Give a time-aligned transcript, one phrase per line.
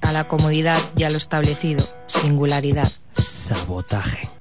[0.00, 1.84] A la comodidad y a lo establecido.
[2.06, 2.90] Singularidad.
[3.12, 4.35] Sabotaje.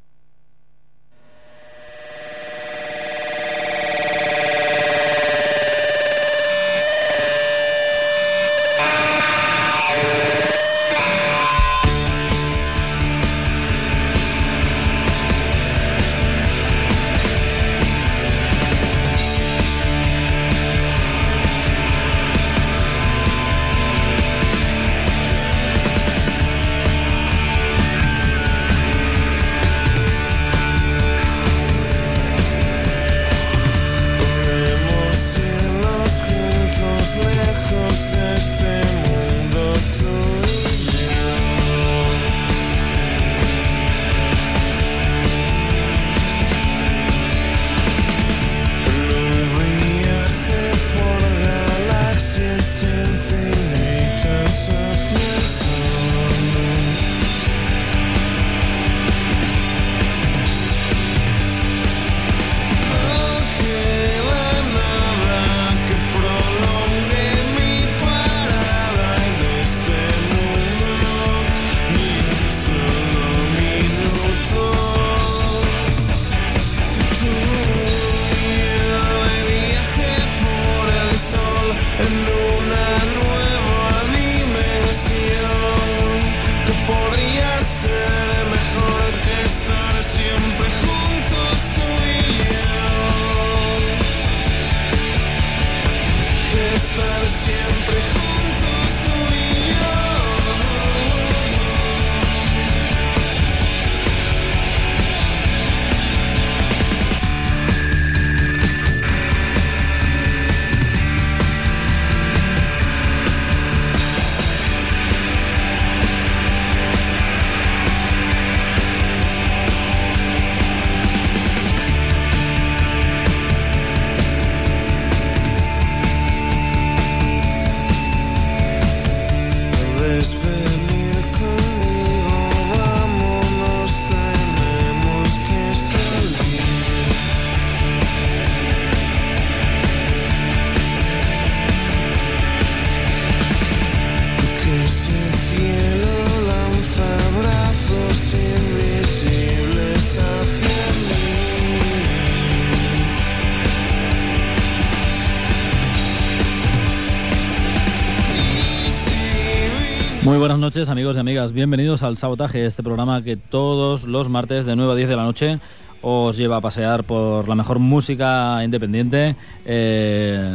[160.75, 164.91] Noches amigos y amigas, bienvenidos al Sabotaje, este programa que todos los martes de 9
[164.91, 165.59] a 10 de la noche
[166.01, 170.53] os lleva a pasear por la mejor música independiente eh,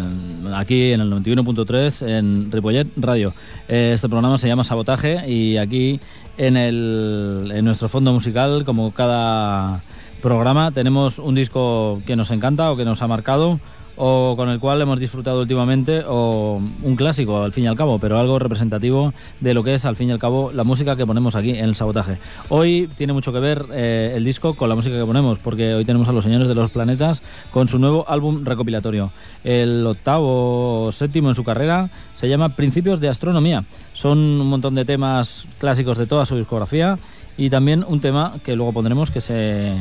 [0.54, 3.32] aquí en el 91.3 en Ripollet Radio.
[3.66, 6.00] Eh, este programa se llama Sabotaje y aquí
[6.36, 9.80] en, el, en nuestro fondo musical, como cada
[10.20, 13.58] programa, tenemos un disco que nos encanta o que nos ha marcado
[14.02, 17.98] o con el cual hemos disfrutado últimamente, o un clásico al fin y al cabo,
[17.98, 21.04] pero algo representativo de lo que es al fin y al cabo la música que
[21.04, 22.16] ponemos aquí en el sabotaje.
[22.48, 25.84] Hoy tiene mucho que ver eh, el disco con la música que ponemos, porque hoy
[25.84, 27.22] tenemos a los señores de los planetas
[27.52, 29.12] con su nuevo álbum recopilatorio.
[29.44, 33.64] El octavo o séptimo en su carrera se llama Principios de Astronomía.
[33.92, 36.98] Son un montón de temas clásicos de toda su discografía
[37.36, 39.74] y también un tema que luego pondremos que se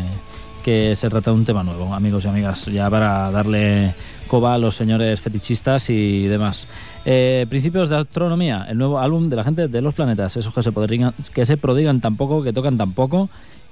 [0.64, 3.94] que se trata de un tema nuevo, amigos y amigas, ya para darle
[4.30, 6.68] coba a los señores fetichistas y demás.
[7.04, 10.62] Eh, Principios de Astronomía, el nuevo álbum de la gente de los planetas, esos que
[10.62, 13.30] se, podrían, que se prodigan tan poco, que tocan tan poco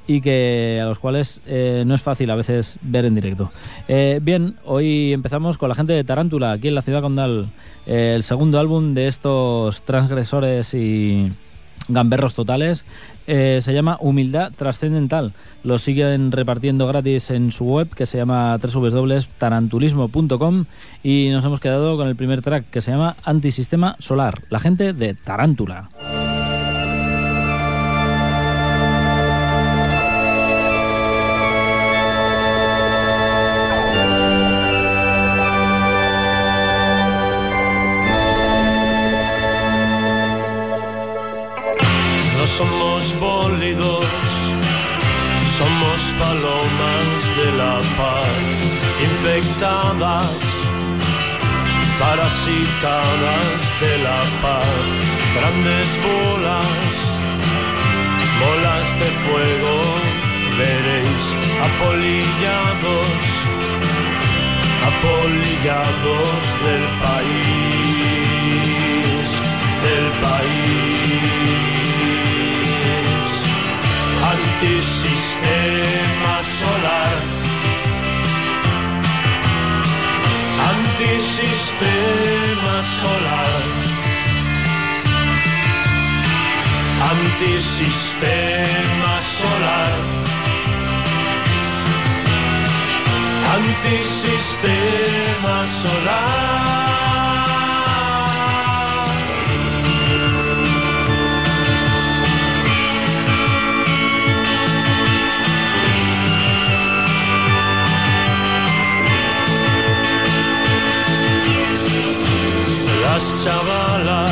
[0.07, 3.51] y que a los cuales eh, no es fácil a veces ver en directo.
[3.87, 7.49] Eh, bien, hoy empezamos con la gente de Tarántula, aquí en la ciudad condal,
[7.85, 11.31] el segundo álbum de estos transgresores y
[11.87, 12.83] gamberros totales,
[13.25, 15.33] se llama Humildad Trascendental.
[15.67, 20.63] Lo siguen repartiendo gratis en su web que se llama www.tarantulismo.com
[21.03, 24.93] y nos hemos quedado con el primer track que se llama Antisistema Solar, la gente
[24.93, 25.89] de Tarántula.
[49.01, 50.31] infectadas,
[51.99, 53.47] parasitadas
[53.81, 54.65] de la paz,
[55.35, 56.95] grandes bolas,
[58.41, 59.75] bolas de fuego,
[60.57, 61.25] veréis
[61.67, 63.17] apolillados,
[64.89, 69.25] apolillados del país,
[69.85, 71.67] del país,
[74.33, 77.36] antisistema solar.
[87.47, 89.99] Antisistema solar.
[93.55, 97.26] Antisistema solar.
[113.17, 114.31] Las chavalas,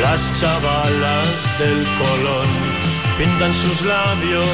[0.00, 2.50] las chavalas del Colón
[3.18, 4.48] pintan sus labios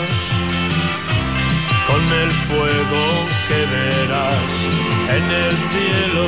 [1.86, 3.04] con el fuego
[3.46, 4.52] que verás
[5.16, 6.26] en el cielo,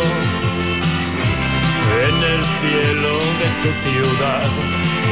[2.09, 4.50] en el cielo de tu ciudad.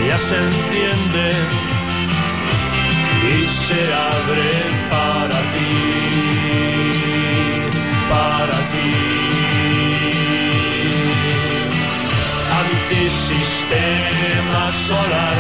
[0.07, 1.27] Ya se enciende
[3.33, 4.51] y se abre
[4.91, 5.71] para ti,
[8.11, 9.10] para ti.
[12.91, 15.37] Antisistema solar.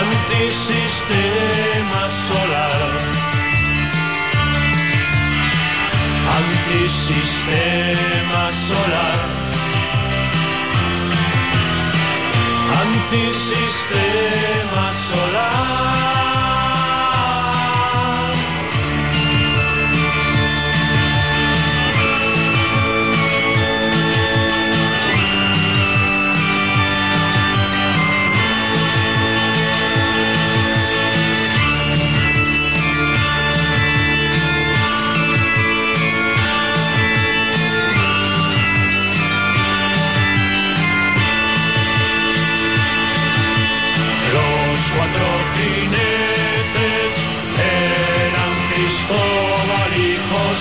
[0.00, 2.90] Antisistema solar.
[6.36, 9.18] Antisistema solar.
[12.82, 14.59] Antisistema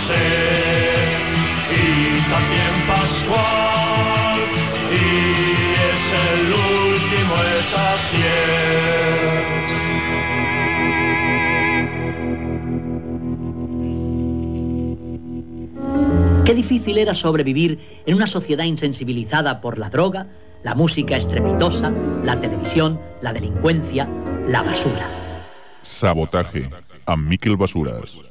[0.10, 0.16] José
[1.72, 1.84] y
[2.30, 4.40] también Pascual
[4.92, 4.94] y
[5.88, 6.02] es
[6.32, 9.20] el último es Asier.
[16.46, 20.26] Qué difícil era sobrevivir en una sociedad insensibilizada por la droga,
[20.64, 24.10] la música estrepitosa, la televisión, la delincuencia,
[24.48, 25.08] la basura.
[25.84, 26.70] Sabotaje
[27.06, 28.29] amb Miquel Basures.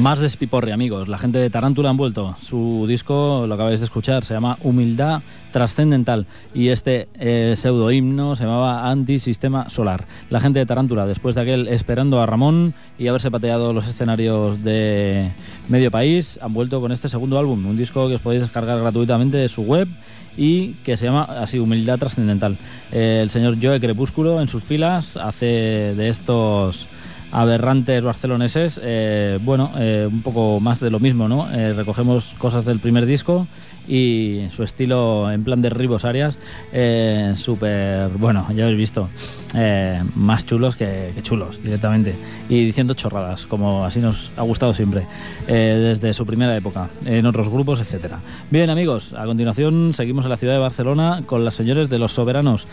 [0.00, 1.08] Más despiporre, amigos.
[1.08, 2.34] La gente de Tarántula han vuelto.
[2.40, 5.20] Su disco, lo acabáis de escuchar, se llama Humildad
[5.52, 6.26] Trascendental.
[6.54, 10.06] Y este eh, pseudo himno se llamaba Antisistema Solar.
[10.30, 14.64] La gente de Tarántula, después de aquel esperando a Ramón y haberse pateado los escenarios
[14.64, 15.32] de
[15.68, 17.66] medio país, han vuelto con este segundo álbum.
[17.66, 19.86] Un disco que os podéis descargar gratuitamente de su web
[20.34, 22.56] y que se llama así Humildad Trascendental.
[22.90, 26.88] Eh, el señor Joe Crepúsculo en sus filas hace de estos
[27.32, 31.50] aberrantes barceloneses, eh, bueno, eh, un poco más de lo mismo, ¿no?
[31.52, 33.46] Eh, recogemos cosas del primer disco
[33.90, 36.38] y su estilo en plan de Ribos Arias,
[36.72, 39.08] eh, súper, bueno, ya habéis visto,
[39.54, 42.14] eh, más chulos que, chulos directamente
[42.48, 45.02] y diciendo chorradas, como así nos ha gustado siempre,
[45.48, 48.20] eh, desde su primera época, en otros grupos, etcétera.
[48.50, 52.12] Bien, amigos, a continuación seguimos en la ciudad de Barcelona con las señores de Los
[52.12, 52.68] Soberanos.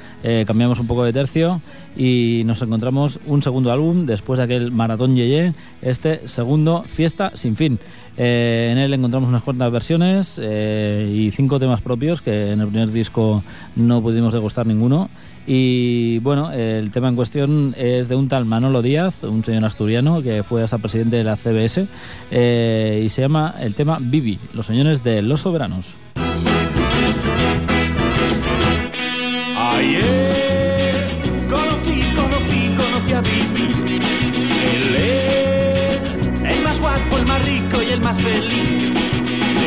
[0.45, 1.59] Cambiamos un poco de tercio
[1.95, 7.55] y nos encontramos un segundo álbum después de aquel Maratón Yeye, este segundo Fiesta sin
[7.55, 7.79] fin.
[8.17, 12.67] Eh, en él encontramos unas cuantas versiones eh, y cinco temas propios que en el
[12.67, 13.43] primer disco
[13.75, 15.09] no pudimos degustar ninguno.
[15.45, 20.21] Y bueno, el tema en cuestión es de un tal Manolo Díaz, un señor asturiano
[20.21, 21.87] que fue hasta presidente de la CBS,
[22.31, 25.93] eh, y se llama el tema Vivi, los señores de Los Soberanos.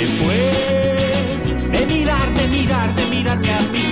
[0.00, 0.52] Después
[1.72, 3.86] de mirar, de mirar, de mirarme a mí,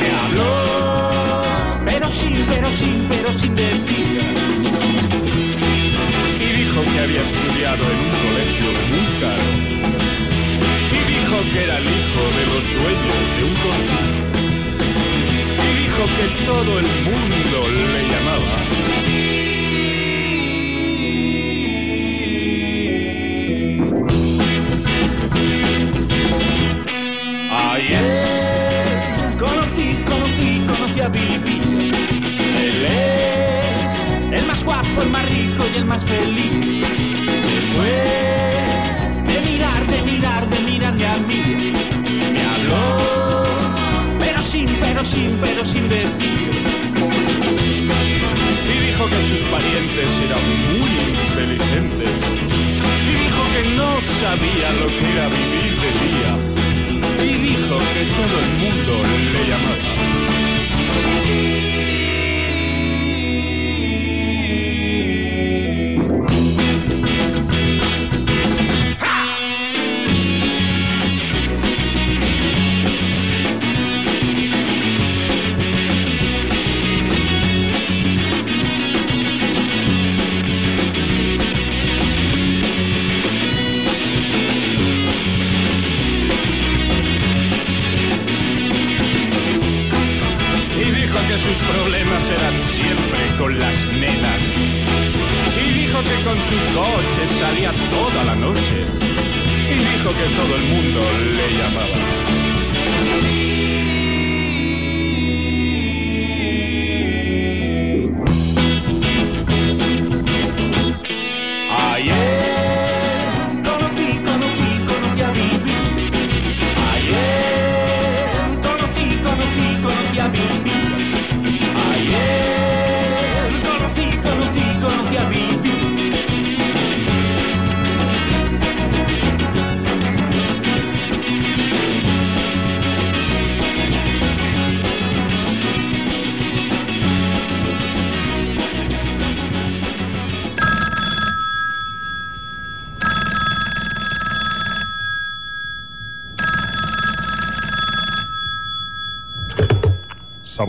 [0.00, 0.50] me habló,
[1.86, 4.20] pero sin, pero sin, pero sin decir.
[6.38, 9.48] Y dijo que había estudiado en un colegio muy caro.
[10.92, 14.20] Y dijo que era el hijo de los dueños de un cortijo
[15.64, 17.58] y dijo que todo el mundo
[17.92, 18.59] le llamaba.
[35.60, 36.86] Rico y el más feliz.
[37.54, 37.92] Después
[39.26, 41.72] de mirar, de mirar, de mirarme a mí,
[42.32, 43.44] me habló
[44.18, 46.50] pero sin, pero sin, pero sin decir.
[48.72, 50.44] Y dijo que sus parientes eran
[50.78, 52.18] muy inteligentes.
[53.08, 56.32] Y dijo que no sabía lo que era vivir de día.
[57.24, 58.92] Y dijo que todo el mundo
[59.32, 59.99] le llamaba.
[96.24, 98.86] Con su coche salía toda la noche.
[99.70, 101.00] Y dijo que todo el mundo
[101.36, 102.39] le llamaba.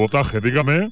[0.02, 0.90] Sabotaje, dígame.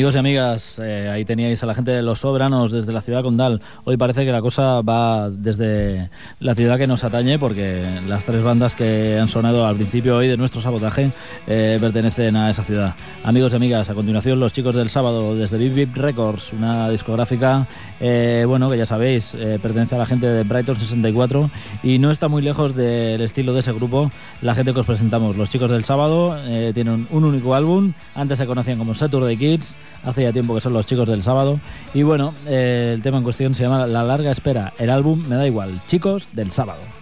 [0.00, 3.22] Amigos y amigas, eh, ahí teníais a la gente de Los Sobranos desde la ciudad
[3.22, 3.60] condal.
[3.84, 8.42] Hoy parece que la cosa va desde la ciudad que nos atañe, porque las tres
[8.42, 11.10] bandas que han sonado al principio hoy de nuestro sabotaje
[11.46, 12.94] eh, pertenecen a esa ciudad.
[13.24, 17.66] Amigos y amigas, a continuación los chicos del sábado desde Bip Bip Records, una discográfica,
[18.00, 21.50] eh, bueno, que ya sabéis, eh, pertenece a la gente de Brighton 64
[21.82, 25.36] y no está muy lejos del estilo de ese grupo, la gente que os presentamos.
[25.36, 29.76] Los chicos del sábado eh, tienen un único álbum, antes se conocían como Saturday Kids,
[30.04, 31.60] hace ya tiempo que son los chicos del sábado.
[31.94, 34.72] Y bueno, el tema en cuestión se llama La larga espera.
[34.78, 36.99] El álbum me da igual, chicos del sábado.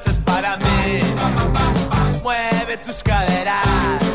[0.00, 2.22] Esta noche es para mí.
[2.22, 4.09] Mueve tus caderas.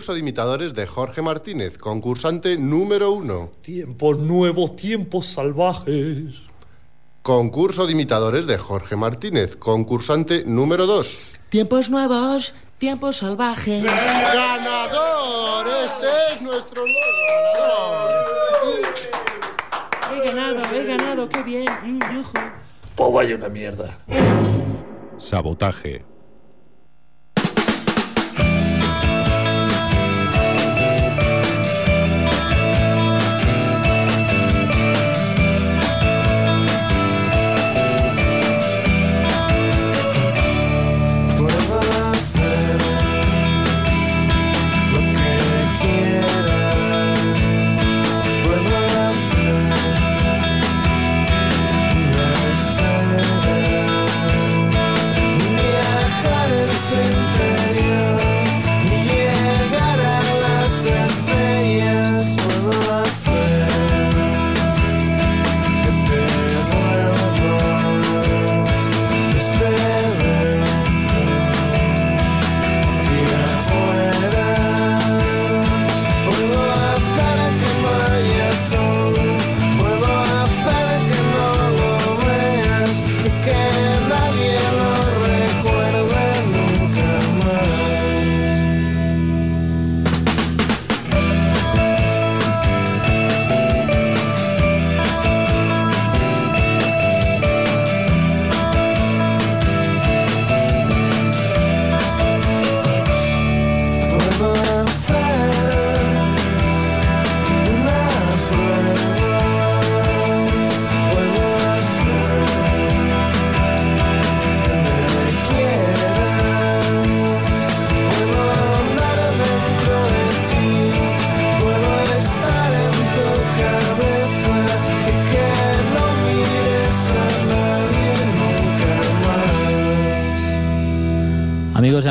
[0.00, 3.50] Concurso de imitadores de Jorge Martínez, concursante número uno.
[3.60, 6.40] Tiempos nuevos, tiempos salvajes.
[7.20, 11.32] Concurso de imitadores de Jorge Martínez, concursante número dos.
[11.50, 13.84] Tiempos nuevos, tiempos salvajes.
[13.84, 15.66] ¡Ganador!
[15.84, 17.10] Este es nuestro nuevo
[17.58, 18.94] ganador.
[20.14, 21.66] He ganado, he ganado, qué bien.
[21.84, 22.38] Mm, yujú.
[22.96, 23.98] Pues vaya una mierda.
[25.18, 26.06] Sabotaje.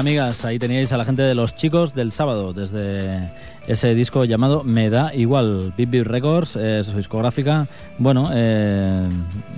[0.09, 3.29] Amigas, ahí teníais a la gente de los chicos del sábado, desde
[3.67, 7.67] ese disco llamado Me da igual, Bip Bip Records, es su discográfica.
[7.99, 9.07] Bueno, eh,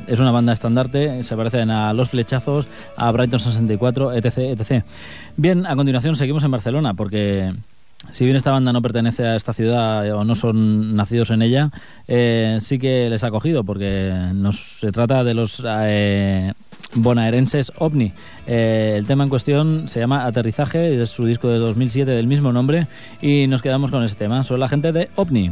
[0.07, 4.83] es una banda estandarte, se parecen a Los Flechazos, a Brighton 64, etc, etc.
[5.37, 7.53] Bien, a continuación seguimos en Barcelona, porque
[8.11, 11.43] si bien esta banda no pertenece a esta ciudad eh, o no son nacidos en
[11.43, 11.71] ella,
[12.09, 15.63] eh, sí que les ha cogido, porque nos, se trata de los
[16.95, 18.11] bonaerenses OVNI.
[18.47, 22.51] Eh, el tema en cuestión se llama Aterrizaje, es su disco de 2007 del mismo
[22.51, 22.87] nombre
[23.21, 24.43] y nos quedamos con ese tema.
[24.43, 25.51] Son la gente de OVNI.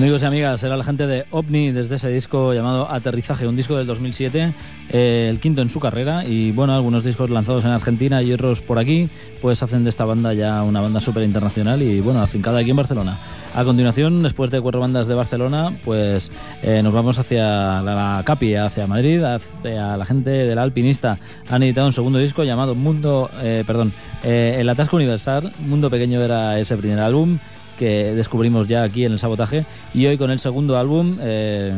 [0.00, 3.76] Amigos y amigas, era la gente de OVNI desde ese disco llamado Aterrizaje, un disco
[3.76, 4.54] del 2007,
[4.92, 8.62] eh, el quinto en su carrera y bueno, algunos discos lanzados en Argentina y otros
[8.62, 9.10] por aquí,
[9.42, 12.76] pues hacen de esta banda ya una banda súper internacional y bueno, afincada aquí en
[12.76, 13.18] Barcelona.
[13.54, 16.30] A continuación, después de cuatro bandas de Barcelona, pues
[16.62, 21.18] eh, nos vamos hacia la, la Capi, hacia Madrid, hacia la gente del Alpinista.
[21.50, 25.52] Han editado un segundo disco llamado Mundo, eh, perdón, El Atasco Universal.
[25.66, 27.38] Mundo Pequeño era ese primer álbum
[27.80, 29.64] que descubrimos ya aquí en el sabotaje.
[29.94, 31.72] Y hoy con el segundo álbum, eh,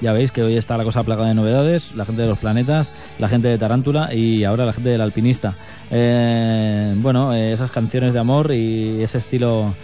[0.00, 2.92] ya veis que hoy está la cosa plagada de novedades, la gente de los planetas,
[3.18, 5.54] la gente de Tarántula y ahora la gente del alpinista.
[5.90, 9.74] Eh, bueno, eh, esas canciones de amor y ese estilo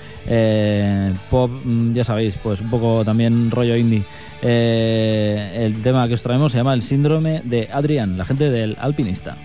[1.28, 4.04] pop, mm, ya sabéis, pues un poco también rollo indie.
[4.40, 9.36] El tema que os traemos se llama El síndrome de Adrián, la gente del alpinista.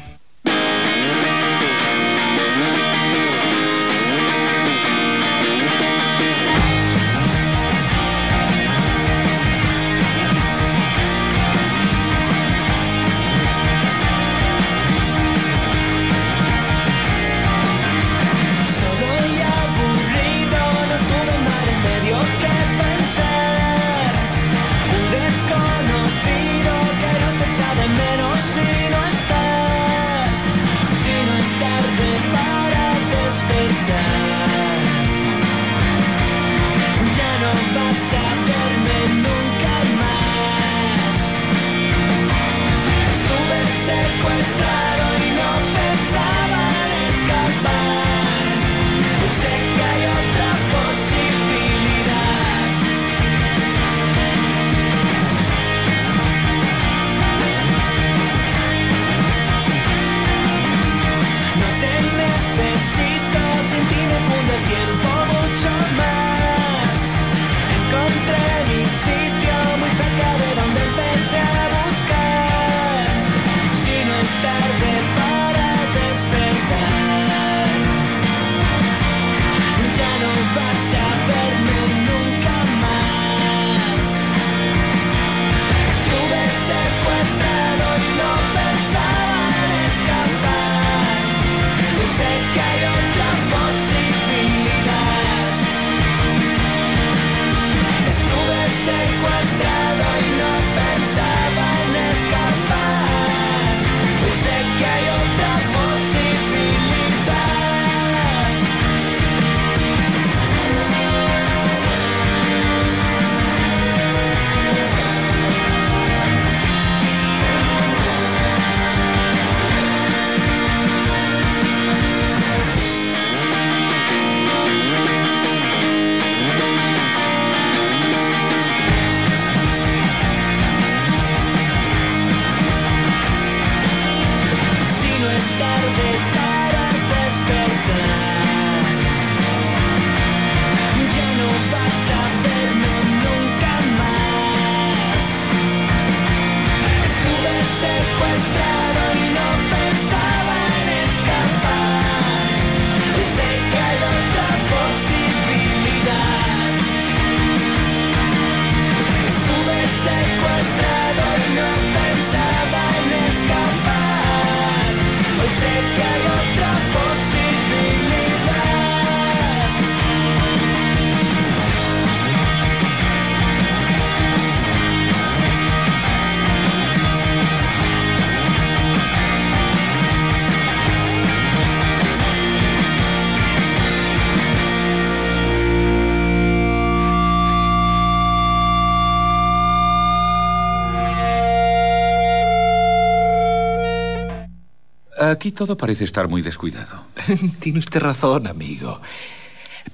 [195.32, 197.04] Aquí todo parece estar muy descuidado.
[197.60, 199.00] Tiene usted razón, amigo.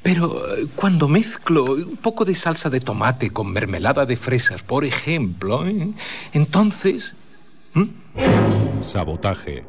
[0.02, 4.86] Pero eh, cuando mezclo un poco de salsa de tomate con mermelada de fresas, por
[4.86, 5.90] ejemplo, ¿eh?
[6.34, 7.14] entonces...
[8.82, 9.66] Sabotaje.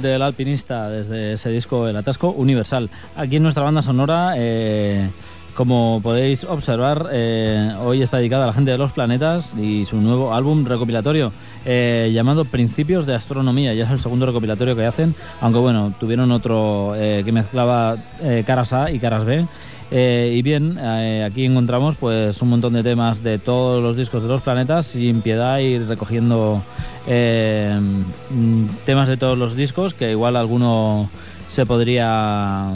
[0.00, 2.90] Del Alpinista, desde ese disco El Atasco Universal.
[3.16, 5.08] Aquí en nuestra banda sonora, eh,
[5.54, 9.96] como podéis observar, eh, hoy está dedicada a la gente de los planetas y su
[9.96, 11.32] nuevo álbum recopilatorio
[11.66, 13.74] eh, llamado Principios de Astronomía.
[13.74, 18.44] Ya es el segundo recopilatorio que hacen, aunque bueno, tuvieron otro eh, que mezclaba eh,
[18.46, 19.46] caras A y caras B.
[19.90, 24.22] Eh, y bien, eh, aquí encontramos pues un montón de temas de todos los discos
[24.22, 26.62] de los planetas sin piedad y recogiendo
[27.08, 27.76] eh,
[28.30, 31.10] mm, temas de todos los discos que igual alguno
[31.50, 32.72] se podría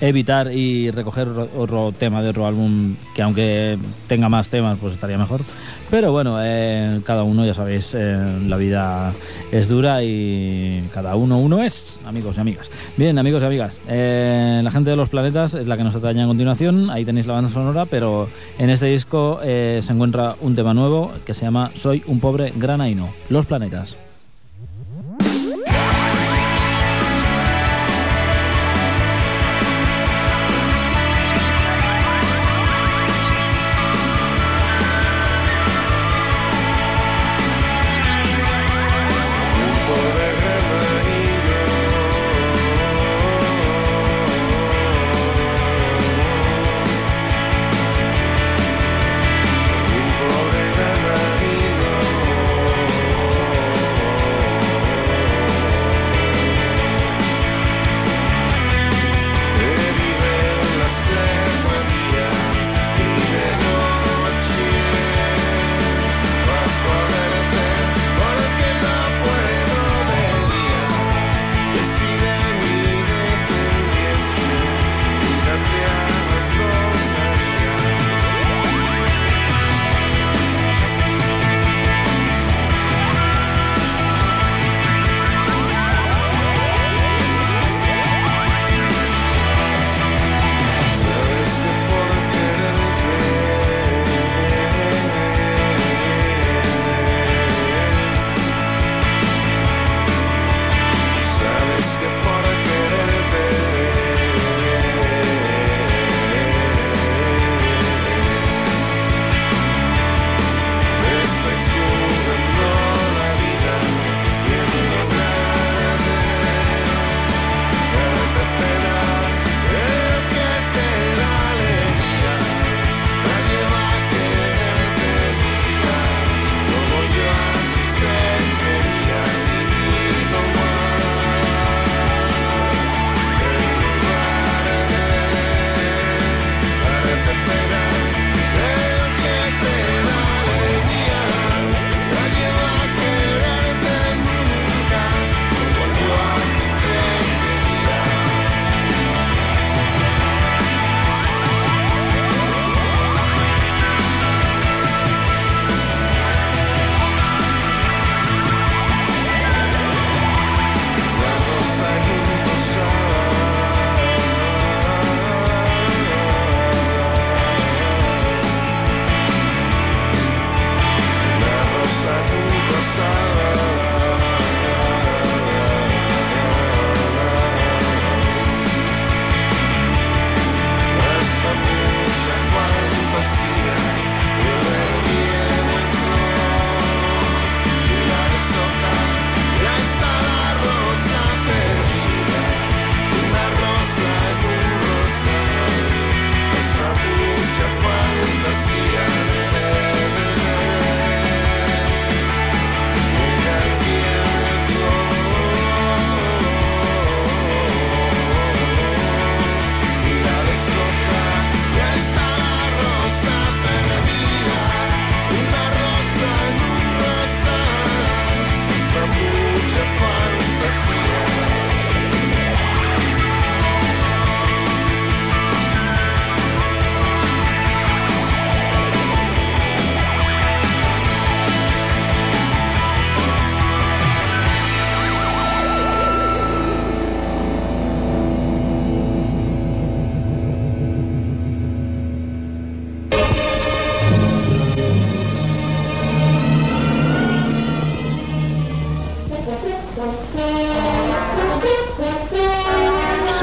[0.00, 3.78] evitar y recoger otro, tema de otro álbum que aunque
[4.08, 5.42] tenga más temas pues estaría mejor.
[5.90, 9.12] Pero bueno eh, cada uno ya sabéis eh, la vida
[9.52, 12.70] es dura y cada uno uno es amigos y amigas.
[12.96, 16.22] Bien amigos y amigas eh, la gente de los planetas es la que nos atañe
[16.22, 16.90] a continuación.
[16.90, 18.28] Ahí tenéis la banda sonora pero
[18.58, 23.10] en este disco se encuentra un tema nuevo que se llama Soy un pobre granaino
[23.28, 23.96] los planetas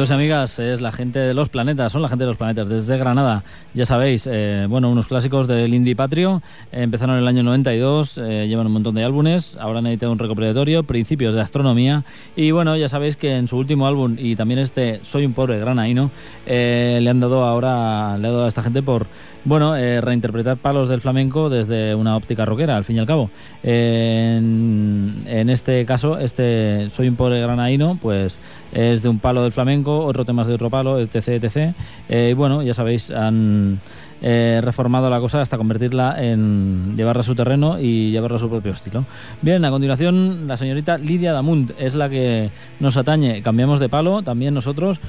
[0.00, 2.70] Amigos y amigas, es la gente de los planetas, son la gente de los planetas,
[2.70, 3.44] desde Granada,
[3.74, 6.40] ya sabéis, eh, bueno, unos clásicos del indie patrio,
[6.72, 10.10] eh, empezaron en el año 92, eh, llevan un montón de álbumes, ahora han editado
[10.10, 14.36] un recopilatorio, Principios de Astronomía, y bueno, ya sabéis que en su último álbum, y
[14.36, 16.10] también este Soy un pobre granaíno,
[16.46, 19.06] eh, le han dado ahora, le ha dado a esta gente por,
[19.44, 23.30] bueno, eh, reinterpretar palos del flamenco desde una óptica rockera, al fin y al cabo.
[23.62, 28.38] En, este caso, este Soy un pobre granaíno, pues
[28.72, 31.74] es de un palo del flamenco, otro tema es de otro palo, etc, etc.
[32.08, 33.80] Eh, y bueno, ya sabéis, han
[34.22, 38.50] eh, reformado la cosa hasta convertirla en llevarla a su terreno y llevarla a su
[38.50, 39.04] propio estilo.
[39.40, 43.42] Bien, a continuación, la señorita Lidia Damunt es la que nos atañe.
[43.42, 45.00] Cambiamos de palo, también nosotros.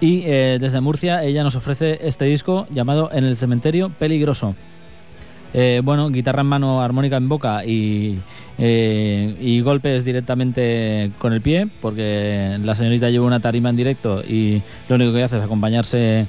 [0.00, 4.54] Y eh, desde Murcia ella nos ofrece este disco llamado En el cementerio peligroso.
[5.54, 8.18] Eh, bueno, guitarra en mano, armónica en boca y,
[8.58, 14.22] eh, y golpes directamente con el pie, porque la señorita lleva una tarima en directo
[14.22, 16.26] y lo único que hace es acompañarse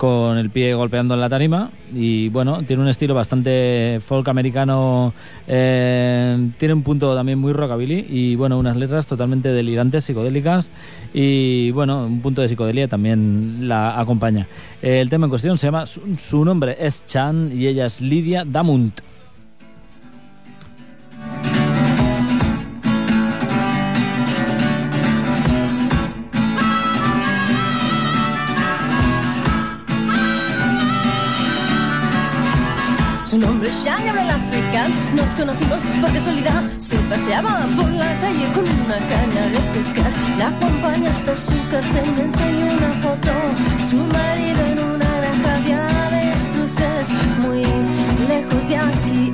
[0.00, 1.70] con el pie golpeando en la tarima.
[1.94, 5.12] Y bueno, tiene un estilo bastante folk americano,
[5.46, 10.70] eh, tiene un punto también muy rockabilly y bueno, unas letras totalmente delirantes, psicodélicas
[11.12, 14.46] y bueno, un punto de psicodelia también la acompaña.
[14.80, 18.46] El tema en cuestión se llama, su, su nombre es Chan y ella es Lidia
[18.46, 19.09] Damunt.
[33.30, 34.96] Su nombre es Jean Gabriel Africans.
[35.14, 36.68] Nos conocimos por casualidad.
[36.78, 40.10] Se paseaba por la calle con una caña de pescar.
[40.36, 43.30] La acompaña hasta su casa y le enseñó una foto.
[43.88, 47.62] Su marido en una granja de avestruces muy
[48.26, 49.32] lejos de aquí.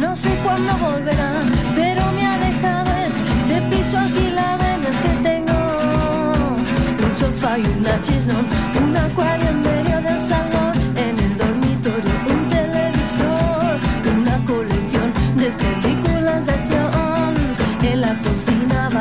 [0.00, 1.42] No sé cuándo volverá,
[1.74, 5.58] pero me ha dejado este piso alquilado en el que tengo
[7.06, 8.46] un sofá y una chisnón,
[8.86, 10.65] un acuario en medio del salón,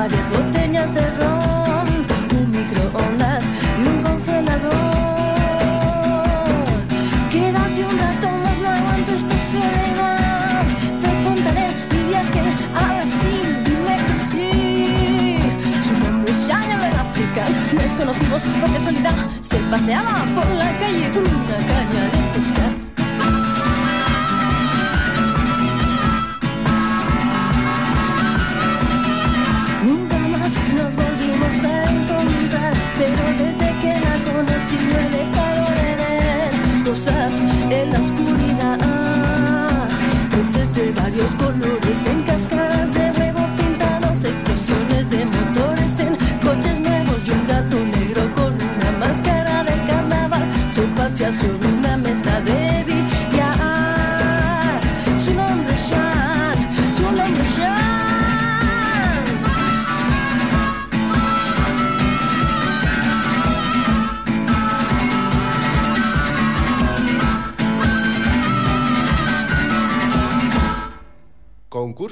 [0.06, 1.88] varias botellas de ron,
[2.38, 3.44] un microondas
[3.80, 4.74] y un congelador.
[7.32, 10.66] Quédate un rato más, no aguanto esta soledad.
[11.02, 12.44] Te contaré mi viaje
[12.76, 14.50] a Brasil, dime que sí.
[15.88, 17.44] Su nombre es Shania África,
[17.74, 19.16] nos conocimos por casualidad.
[19.42, 21.85] Se paseaba por la calle una caña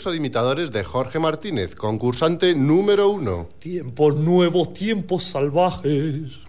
[0.03, 3.47] Concurso de imitadores de Jorge Martínez, concursante número uno.
[3.59, 6.41] Tiempos nuevos, tiempos salvajes.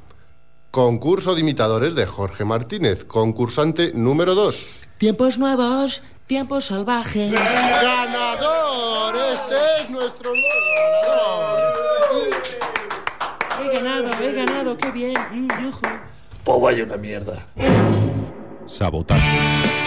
[0.73, 4.81] Concurso de imitadores de Jorge Martínez, concursante número dos.
[4.99, 7.31] Tiempos nuevos, tiempos salvajes.
[7.31, 9.15] ¡Ganador!
[9.15, 10.75] Este es nuestro nuevo
[11.07, 12.43] ganador.
[13.63, 15.15] He ganado, he ganado, qué bien.
[15.31, 15.87] Mm, yujú.
[16.43, 17.47] Pues vaya una mierda.
[18.67, 19.84] Sabotaje.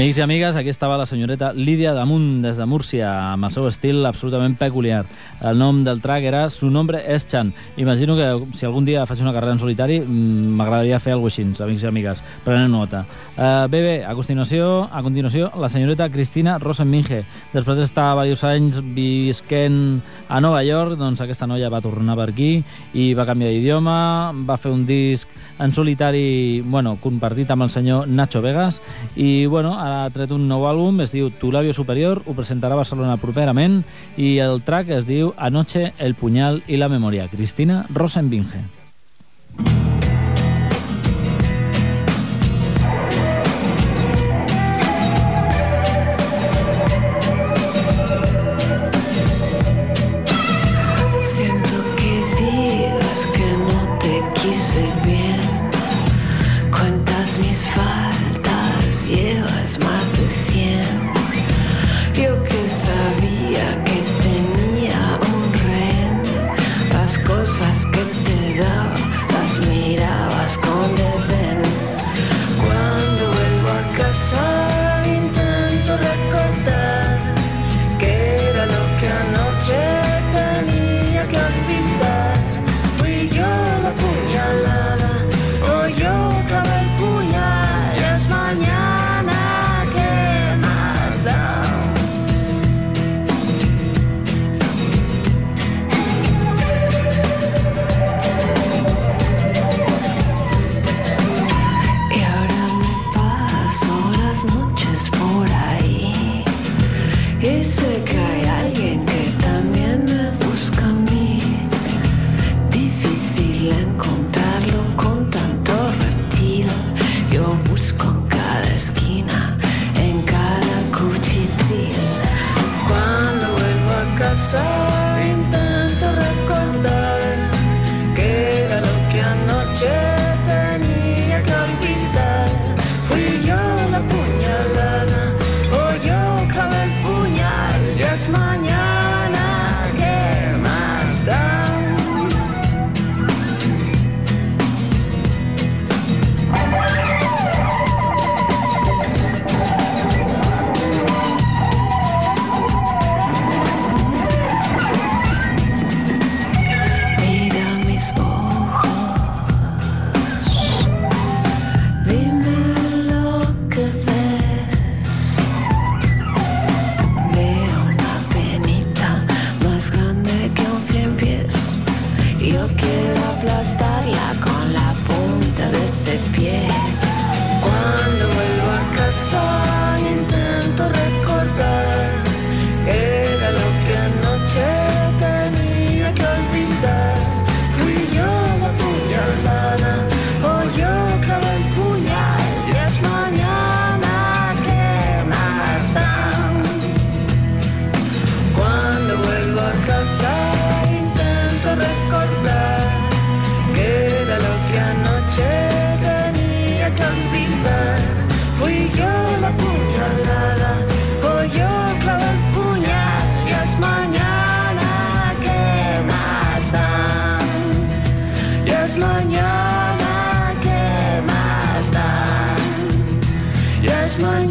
[0.00, 3.66] Amics i amigues, aquí estava la senyoreta Lídia Damunt, des de Múrcia, amb el seu
[3.68, 5.02] estil absolutament peculiar.
[5.44, 7.52] El nom del track era Su nombre es Chan.
[7.76, 11.42] Imagino que si algun dia faig una carrera en solitari mm, m'agradaria fer alguna cosa
[11.42, 12.22] així, amics i amigues.
[12.46, 13.02] Prenem nota.
[13.36, 17.26] Uh, bé, bé, a continuació, a continuació, la senyoreta Cristina Rosenminge.
[17.52, 22.64] Després d'estar diversos anys visquent a Nova York, doncs aquesta noia va tornar per aquí
[22.94, 25.28] i va canviar d'idioma, va fer un disc
[25.60, 28.80] en solitari, bueno, compartit amb el senyor Nacho Vegas
[29.16, 32.82] i, bueno, ha tret un nou àlbum, es diu Tu labio superior, ho presentarà a
[32.82, 33.80] Barcelona properament
[34.16, 37.28] i el track es diu Anoche, el puñal y la memoria.
[37.28, 38.79] Cristina Rosenbinge.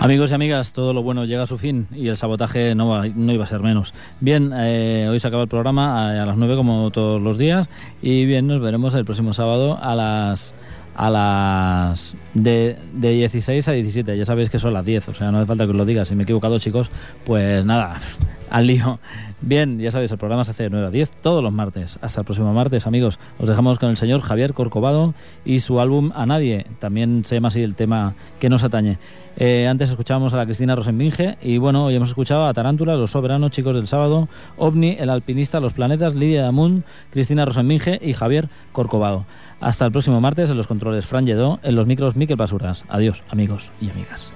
[0.00, 3.06] Amigos y amigas, todo lo bueno llega a su fin y el sabotaje no, va-
[3.06, 3.92] no iba a ser menos.
[4.20, 7.68] Bien, eh, hoy se acaba el programa a, a las 9 como todos los días
[8.00, 10.54] y bien, nos veremos el próximo sábado a las
[10.94, 14.16] a las de, de 16 a 17.
[14.16, 16.04] Ya sabéis que son las 10, o sea, no hace falta que os lo diga.
[16.04, 16.90] Si me he equivocado, chicos,
[17.24, 18.00] pues nada,
[18.50, 18.98] al lío.
[19.42, 21.98] Bien, ya sabéis, el programa se hace de 9 a 10 todos los martes.
[22.02, 23.18] Hasta el próximo martes, amigos.
[23.38, 25.14] Os dejamos con el señor Javier Corcovado
[25.46, 26.66] y su álbum A Nadie.
[26.78, 28.98] También se llama así el tema que nos atañe.
[29.38, 33.12] Eh, antes escuchábamos a la Cristina Rosenbinge y bueno, hoy hemos escuchado a Tarántula, Los
[33.12, 34.28] Soberanos, Chicos del Sábado,
[34.58, 39.24] OVNI, El Alpinista, Los Planetas, Lidia Damun, Cristina Rosenbinge y Javier Corcovado.
[39.60, 42.84] Hasta el próximo martes en los controles Fran Lledó, en los micros Miquel Basuras.
[42.88, 44.32] Adiós, amigos y amigas.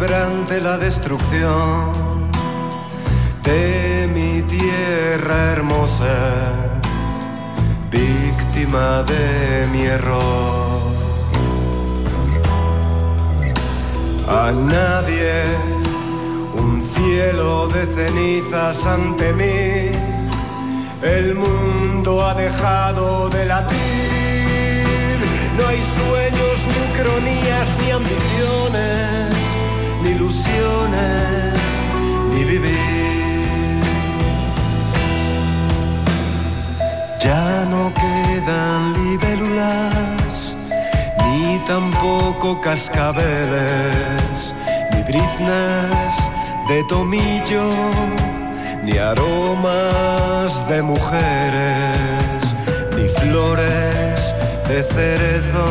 [0.00, 1.92] Se quiebra ante la destrucción
[3.42, 6.16] de mi tierra hermosa,
[7.90, 10.80] víctima de mi error.
[14.28, 15.32] A nadie
[16.54, 19.90] un cielo de cenizas ante mí
[21.02, 25.18] el mundo ha dejado de latir.
[25.56, 29.29] No hay sueños, ni cronías, ni ambiciones,
[30.12, 31.60] ilusiones,
[32.30, 33.82] ni vivir.
[37.20, 40.56] Ya no quedan libélulas,
[41.24, 44.54] ni tampoco cascabeles,
[44.92, 46.14] ni briznas
[46.68, 47.66] de tomillo
[48.82, 52.56] ni aromas de mujeres,
[52.96, 54.34] ni flores
[54.68, 55.68] de cerezo,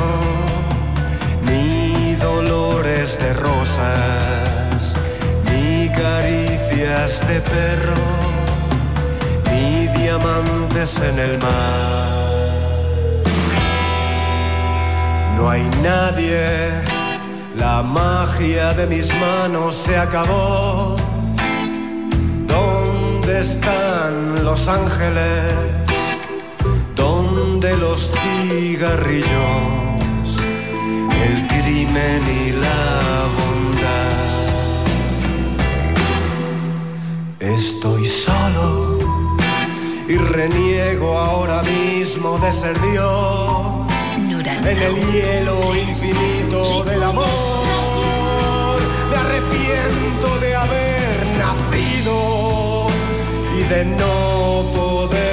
[1.43, 4.18] ni dolores de rosas,
[7.07, 7.95] de perro,
[9.49, 13.23] ni diamantes en el mar.
[15.37, 16.71] No hay nadie,
[17.55, 20.97] la magia de mis manos se acabó.
[22.45, 25.55] ¿Dónde están los ángeles?
[26.97, 29.29] ¿Dónde los cigarrillos?
[31.25, 33.28] El crimen y la
[37.59, 38.97] Estoy solo
[40.07, 43.85] y reniego ahora mismo de ser Dios.
[44.15, 48.79] En el hielo infinito del amor.
[49.09, 52.87] Me arrepiento de haber nacido
[53.53, 55.28] y de no poder.